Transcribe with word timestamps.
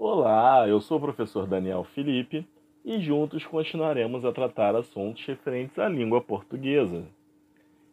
Olá, 0.00 0.68
eu 0.68 0.80
sou 0.80 0.96
o 0.96 1.00
professor 1.00 1.44
Daniel 1.44 1.82
Felipe 1.82 2.46
e 2.84 3.00
juntos 3.00 3.44
continuaremos 3.44 4.24
a 4.24 4.30
tratar 4.30 4.76
assuntos 4.76 5.26
referentes 5.26 5.76
à 5.76 5.88
língua 5.88 6.20
portuguesa. 6.20 7.04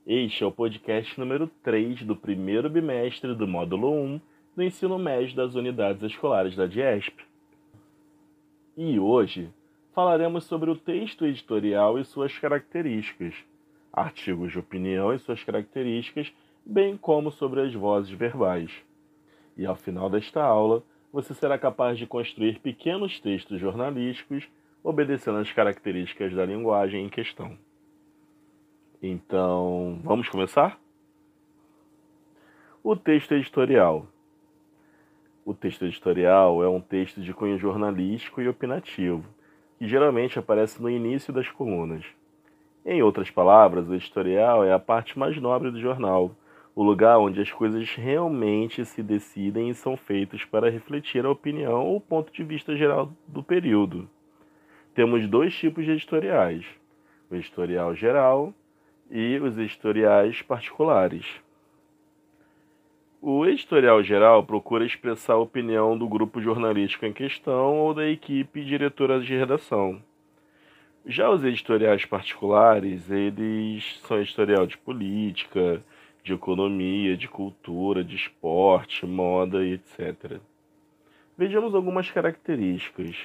Este 0.05 0.43
é 0.43 0.45
o 0.45 0.51
podcast 0.51 1.19
número 1.19 1.47
3 1.63 2.03
do 2.03 2.15
primeiro 2.15 2.69
bimestre 2.69 3.33
do 3.33 3.47
módulo 3.47 3.91
1 3.91 4.21
do 4.55 4.61
ensino 4.61 4.99
médio 4.99 5.35
das 5.35 5.55
unidades 5.55 6.03
escolares 6.03 6.55
da 6.55 6.67
DIESP. 6.67 7.25
E 8.77 8.99
hoje 8.99 9.49
falaremos 9.91 10.43
sobre 10.43 10.69
o 10.69 10.75
texto 10.75 11.25
editorial 11.25 11.97
e 11.97 12.05
suas 12.05 12.37
características, 12.37 13.33
artigos 13.91 14.51
de 14.51 14.59
opinião 14.59 15.11
e 15.11 15.17
suas 15.17 15.43
características, 15.43 16.31
bem 16.63 16.97
como 16.97 17.31
sobre 17.31 17.61
as 17.61 17.73
vozes 17.73 18.11
verbais. 18.11 18.69
E 19.57 19.65
ao 19.65 19.75
final 19.75 20.07
desta 20.07 20.43
aula, 20.43 20.83
você 21.15 21.33
será 21.33 21.57
capaz 21.57 21.97
de 21.97 22.05
construir 22.05 22.59
pequenos 22.59 23.21
textos 23.21 23.57
jornalísticos 23.57 24.49
obedecendo 24.83 25.37
às 25.37 25.49
características 25.49 26.33
da 26.33 26.45
linguagem 26.45 27.05
em 27.05 27.09
questão. 27.09 27.57
Então, 29.01 29.97
vamos 30.03 30.27
começar? 30.27 30.77
O 32.83 32.97
texto 32.97 33.33
editorial. 33.33 34.05
O 35.45 35.53
texto 35.53 35.85
editorial 35.85 36.61
é 36.61 36.67
um 36.67 36.81
texto 36.81 37.21
de 37.21 37.33
cunho 37.33 37.57
jornalístico 37.57 38.41
e 38.41 38.49
opinativo, 38.49 39.23
que 39.79 39.87
geralmente 39.87 40.37
aparece 40.37 40.81
no 40.81 40.89
início 40.89 41.31
das 41.31 41.49
colunas. 41.49 42.03
Em 42.85 43.01
outras 43.01 43.31
palavras, 43.31 43.87
o 43.87 43.95
editorial 43.95 44.65
é 44.65 44.73
a 44.73 44.79
parte 44.79 45.17
mais 45.17 45.37
nobre 45.37 45.71
do 45.71 45.79
jornal, 45.79 46.35
o 46.75 46.83
lugar 46.83 47.17
onde 47.17 47.39
as 47.39 47.49
coisas 47.49 47.89
realmente 47.95 48.83
se 48.83 49.01
decidem 49.01 49.69
e 49.69 49.73
são 49.73 49.95
feitas 49.95 50.43
para 50.43 50.69
refletir 50.69 51.25
a 51.25 51.31
opinião 51.31 51.85
ou 51.85 52.01
ponto 52.01 52.33
de 52.33 52.43
vista 52.43 52.75
geral 52.75 53.13
do 53.25 53.41
período. 53.41 54.09
Temos 54.93 55.25
dois 55.27 55.55
tipos 55.55 55.85
de 55.85 55.91
editoriais: 55.91 56.65
o 57.31 57.35
editorial 57.35 57.95
geral 57.95 58.53
e 59.09 59.39
os 59.39 59.57
editoriais 59.57 60.41
particulares. 60.41 61.25
O 63.21 63.45
editorial 63.45 64.03
geral 64.03 64.43
procura 64.43 64.85
expressar 64.85 65.33
a 65.33 65.39
opinião 65.39 65.97
do 65.97 66.07
grupo 66.07 66.41
jornalístico 66.41 67.05
em 67.05 67.13
questão 67.13 67.79
ou 67.79 67.93
da 67.93 68.05
equipe 68.05 68.63
diretora 68.63 69.19
de 69.19 69.35
redação. 69.35 70.01
Já 71.07 71.29
os 71.29 71.43
editoriais 71.43 72.05
particulares, 72.05 73.09
eles 73.09 73.99
são 74.01 74.19
editorial 74.19 74.67
de 74.67 74.77
política, 74.77 75.83
de 76.25 76.33
economia, 76.33 77.15
de 77.15 77.27
cultura, 77.27 78.03
de 78.03 78.15
esporte, 78.15 79.05
moda 79.05 79.63
e 79.63 79.73
etc. 79.73 80.41
Vejamos 81.37 81.75
algumas 81.75 82.09
características. 82.09 83.15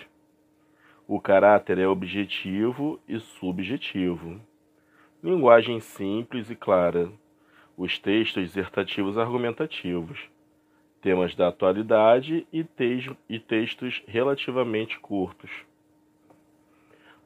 O 1.09 1.19
caráter 1.19 1.79
é 1.79 1.89
objetivo 1.89 3.01
e 3.09 3.19
subjetivo. 3.19 4.39
Linguagem 5.25 5.81
simples 5.81 6.51
e 6.51 6.55
clara. 6.55 7.11
Os 7.75 7.99
textos 7.99 8.45
dissertativos 8.45 9.17
argumentativos. 9.17 10.21
Temas 11.01 11.35
da 11.35 11.49
atualidade 11.49 12.47
e, 12.53 12.63
te 12.63 13.17
e 13.31 13.39
textos 13.39 14.03
relativamente 14.07 15.01
curtos. 15.01 15.51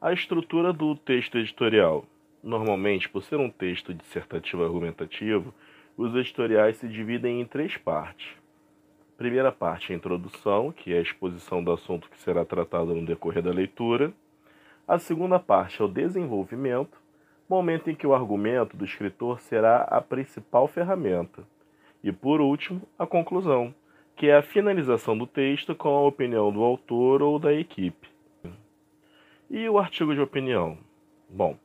A 0.01 0.13
estrutura 0.13 0.73
do 0.73 0.95
texto 0.95 1.37
editorial. 1.37 2.07
Normalmente, 2.45 3.09
por 3.09 3.23
ser 3.23 3.37
um 3.37 3.49
texto 3.49 3.95
dissertativo 3.95 4.63
argumentativo, 4.63 5.55
os 5.97 6.15
editoriais 6.15 6.77
se 6.77 6.89
dividem 6.89 7.41
em 7.41 7.45
três 7.45 7.77
partes. 7.77 8.37
Primeira 9.17 9.53
parte, 9.53 9.93
a 9.93 9.97
introdução, 9.97 10.73
que 10.73 10.93
é 10.93 10.99
a 10.99 11.03
exposição 11.03 11.63
do 11.63 11.71
assunto 11.71 12.11
que 12.11 12.19
será 12.19 12.45
tratado 12.45 12.95
no 12.95 13.07
decorrer 13.07 13.43
da 13.43 13.53
leitura. 13.53 14.13
A 14.89 14.99
segunda 14.99 15.39
parte 15.39 15.81
é 15.81 15.85
o 15.85 15.89
desenvolvimento, 15.89 17.01
momento 17.49 17.89
em 17.89 17.95
que 17.95 18.07
o 18.07 18.15
argumento 18.15 18.77
do 18.77 18.85
escritor 18.85 19.41
será 19.41 19.83
a 19.83 20.01
principal 20.01 20.67
ferramenta. 20.67 21.45
E 22.03 22.11
por 22.11 22.41
último, 22.41 22.83
a 22.99 23.07
conclusão, 23.07 23.73
que 24.17 24.27
é 24.27 24.37
a 24.37 24.43
finalização 24.43 25.17
do 25.17 25.27
texto 25.27 25.75
com 25.75 25.89
a 25.89 26.07
opinião 26.07 26.53
do 26.53 26.63
autor 26.63 27.23
ou 27.23 27.39
da 27.39 27.53
equipe. 27.53 28.09
E 29.49 29.69
o 29.69 29.79
artigo 29.79 30.15
de 30.15 30.21
opinião? 30.21 30.77
Bom, 31.29 31.57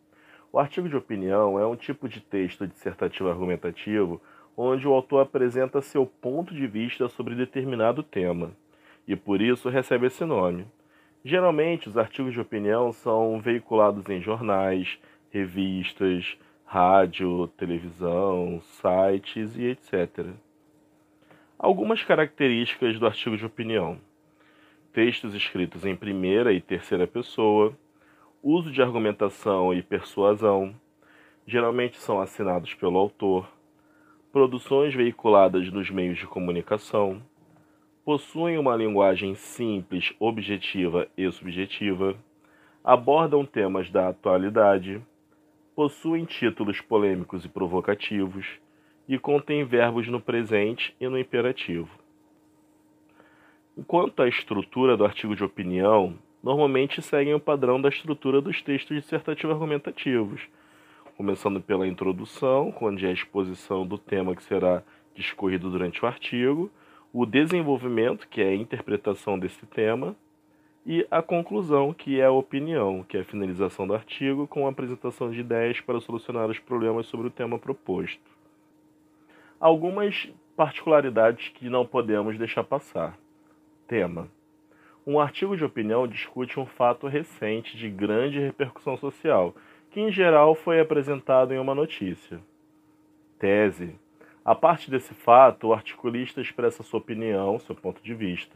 o 0.52 0.60
artigo 0.60 0.90
de 0.90 0.96
opinião 0.96 1.60
é 1.60 1.66
um 1.66 1.76
tipo 1.76 2.10
de 2.10 2.22
texto 2.22 2.68
dissertativo 2.68 3.30
argumentativo 3.30 4.22
onde 4.58 4.88
o 4.88 4.94
autor 4.94 5.22
apresenta 5.22 5.82
seu 5.82 6.06
ponto 6.06 6.54
de 6.54 6.68
vista 6.68 7.08
sobre 7.08 7.36
determinado 7.36 8.04
tema, 8.04 8.52
e 9.08 9.16
por 9.16 9.42
isso 9.42 9.70
recebe 9.70 10.08
esse 10.08 10.26
nome. 10.26 10.66
Geralmente, 11.24 11.88
os 11.88 11.98
artigos 11.98 12.34
de 12.34 12.42
opinião 12.42 12.92
são 12.92 13.40
veiculados 13.40 14.10
em 14.10 14.22
jornais, 14.22 15.00
revistas, 15.30 16.38
rádio, 16.66 17.48
televisão, 17.58 18.62
sites 18.62 19.56
e 19.56 19.66
etc. 19.66 20.28
Algumas 21.58 22.04
características 22.04 23.00
do 23.00 23.06
artigo 23.06 23.38
de 23.38 23.46
opinião: 23.46 23.98
textos 24.94 25.34
escritos 25.34 25.86
em 25.86 25.96
primeira 25.96 26.54
e 26.54 26.62
terceira 26.62 27.08
pessoa 27.08 27.74
uso 28.42 28.72
de 28.72 28.82
argumentação 28.82 29.74
e 29.74 29.82
persuasão, 29.82 30.74
geralmente 31.46 31.98
são 31.98 32.22
assinados 32.22 32.74
pelo 32.76 32.98
autor, 32.98 33.48
produções 34.32 34.94
veiculadas 34.94 35.72
nos 35.72 35.90
meios 35.90 36.18
de 36.18 36.28
comunicação, 36.28 37.22
possuem 38.06 38.58
uma 38.58 38.76
linguagem 38.76 39.36
simples, 39.36 40.14
objetiva 40.20 41.08
e 41.18 41.30
subjetiva, 41.32 42.16
abordam 42.84 43.46
temas 43.46 43.90
da 43.90 44.10
atualidade, 44.10 45.02
possuem 45.76 46.26
títulos 46.26 46.80
polêmicos 46.82 47.44
e 47.46 47.50
provocativos 47.50 48.48
e 49.08 49.18
contêm 49.18 49.66
verbos 49.66 50.08
no 50.08 50.22
presente 50.22 50.96
e 51.00 51.08
no 51.08 51.18
imperativo. 51.18 51.90
Quanto 53.88 54.22
à 54.22 54.28
estrutura 54.28 54.96
do 54.96 55.06
artigo 55.06 55.36
de 55.36 55.44
opinião, 55.44 56.18
normalmente 56.42 57.02
seguem 57.02 57.34
o 57.34 57.40
padrão 57.40 57.82
da 57.82 57.90
estrutura 57.90 58.42
dos 58.42 58.62
textos 58.62 58.96
dissertativos 58.96 59.54
argumentativos, 59.54 60.42
começando 61.18 61.60
pela 61.62 61.88
introdução, 61.88 62.74
onde 62.82 63.06
é 63.06 63.10
a 63.10 63.14
exposição 63.14 63.86
do 63.86 63.98
tema 63.98 64.36
que 64.36 64.44
será 64.44 64.82
discorrido 65.14 65.70
durante 65.70 66.04
o 66.04 66.08
artigo, 66.08 66.72
o 67.12 67.26
desenvolvimento, 67.26 68.28
que 68.28 68.42
é 68.42 68.50
a 68.50 68.56
interpretação 68.56 69.38
desse 69.38 69.66
tema, 69.66 70.16
e 70.86 71.06
a 71.12 71.22
conclusão, 71.22 71.94
que 71.94 72.20
é 72.20 72.26
a 72.26 72.32
opinião, 72.32 73.04
que 73.04 73.18
é 73.18 73.20
a 73.20 73.26
finalização 73.26 73.86
do 73.86 73.94
artigo 73.94 74.48
com 74.48 74.66
a 74.66 74.70
apresentação 74.70 75.30
de 75.30 75.40
ideias 75.40 75.82
para 75.82 76.00
solucionar 76.00 76.50
os 76.50 76.58
problemas 76.58 77.06
sobre 77.08 77.28
o 77.28 77.32
tema 77.32 77.60
proposto. 77.60 78.22
Algumas 79.60 80.32
particularidades 80.56 81.50
que 81.50 81.70
não 81.70 81.86
podemos 81.86 82.38
deixar 82.38 82.64
passar. 82.64 83.18
Tema 83.88 84.30
um 85.10 85.20
artigo 85.20 85.58
de 85.58 85.66
opinião 85.66 86.08
discute 86.08 86.60
um 86.60 86.68
fato 86.68 87.08
recente 87.08 87.76
de 87.76 87.90
grande 87.90 88.40
repercussão 88.40 88.96
social, 88.96 89.56
que 89.90 90.00
em 90.00 90.12
geral 90.12 90.54
foi 90.54 90.80
apresentado 90.80 91.52
em 91.52 91.58
uma 91.58 91.74
notícia. 91.74 92.40
Tese. 93.40 93.96
A 94.46 94.54
parte 94.54 94.92
desse 94.92 95.16
fato, 95.16 95.68
o 95.68 95.74
articulista 95.74 96.40
expressa 96.40 96.84
sua 96.84 97.00
opinião, 97.00 97.58
seu 97.58 97.74
ponto 97.74 98.04
de 98.04 98.14
vista. 98.14 98.56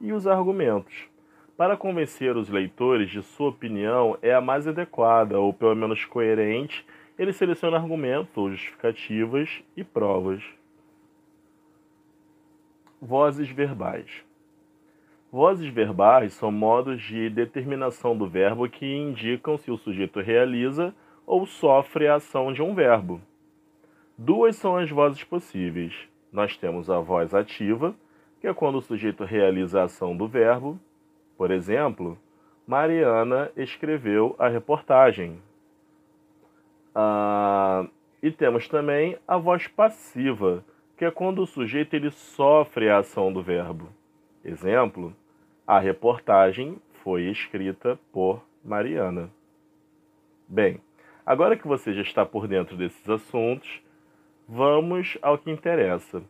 E 0.00 0.12
os 0.12 0.24
argumentos. 0.24 1.08
Para 1.56 1.76
convencer 1.76 2.36
os 2.36 2.48
leitores 2.48 3.10
de 3.10 3.20
sua 3.20 3.48
opinião 3.48 4.16
é 4.22 4.32
a 4.32 4.40
mais 4.40 4.68
adequada, 4.68 5.40
ou 5.40 5.52
pelo 5.52 5.74
menos 5.74 6.04
coerente, 6.04 6.86
ele 7.18 7.32
seleciona 7.32 7.76
argumentos, 7.76 8.52
justificativas 8.52 9.64
e 9.76 9.82
provas. 9.82 10.44
Vozes 13.00 13.48
verbais. 13.48 14.24
Vozes 15.32 15.72
verbais 15.72 16.34
são 16.34 16.52
modos 16.52 17.00
de 17.00 17.30
determinação 17.30 18.14
do 18.14 18.28
verbo 18.28 18.68
que 18.68 18.84
indicam 18.84 19.56
se 19.56 19.70
o 19.70 19.78
sujeito 19.78 20.20
realiza 20.20 20.94
ou 21.26 21.46
sofre 21.46 22.06
a 22.06 22.16
ação 22.16 22.52
de 22.52 22.60
um 22.60 22.74
verbo. 22.74 23.18
Duas 24.18 24.56
são 24.56 24.76
as 24.76 24.90
vozes 24.90 25.24
possíveis. 25.24 25.94
Nós 26.30 26.58
temos 26.58 26.90
a 26.90 27.00
voz 27.00 27.32
ativa, 27.32 27.94
que 28.42 28.46
é 28.46 28.52
quando 28.52 28.76
o 28.76 28.82
sujeito 28.82 29.24
realiza 29.24 29.80
a 29.80 29.84
ação 29.84 30.14
do 30.14 30.28
verbo. 30.28 30.78
Por 31.38 31.50
exemplo, 31.50 32.18
Mariana 32.66 33.50
escreveu 33.56 34.36
a 34.38 34.48
reportagem. 34.48 35.40
Ah, 36.94 37.86
e 38.22 38.30
temos 38.30 38.68
também 38.68 39.16
a 39.26 39.38
voz 39.38 39.66
passiva, 39.66 40.62
que 40.94 41.06
é 41.06 41.10
quando 41.10 41.40
o 41.40 41.46
sujeito 41.46 41.94
ele 41.94 42.10
sofre 42.10 42.90
a 42.90 42.98
ação 42.98 43.32
do 43.32 43.42
verbo. 43.42 43.88
Exemplo: 44.44 45.16
a 45.66 45.78
reportagem 45.78 46.78
foi 47.02 47.22
escrita 47.24 47.98
por 48.12 48.42
Mariana. 48.64 49.30
Bem, 50.48 50.80
agora 51.24 51.56
que 51.56 51.66
você 51.66 51.92
já 51.92 52.02
está 52.02 52.26
por 52.26 52.46
dentro 52.46 52.76
desses 52.76 53.08
assuntos, 53.08 53.80
vamos 54.48 55.16
ao 55.22 55.38
que 55.38 55.50
interessa. 55.50 56.22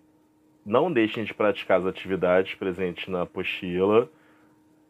Não 0.65 0.93
deixem 0.93 1.25
de 1.25 1.35
praticar 1.35 1.81
as 1.81 1.87
atividades 1.87 2.55
presentes 2.55 3.09
na 3.09 3.23
apostila, 3.23 4.09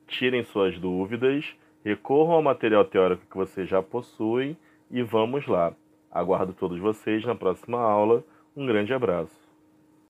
tirem 0.07 0.45
suas 0.45 0.79
dúvidas, 0.79 1.57
recorram 1.85 2.35
ao 2.35 2.43
material 2.43 2.85
teórico 2.85 3.27
que 3.31 3.37
vocês 3.37 3.69
já 3.69 3.83
possuem 3.83 4.57
e 4.91 5.03
vamos 5.03 5.47
lá. 5.47 5.73
Aguardo 6.11 6.53
todos 6.53 6.79
vocês 6.79 7.25
na 7.25 7.35
próxima 7.35 7.79
aula. 7.81 8.23
Um 8.55 8.67
grande 8.67 8.93
abraço. 8.93 9.42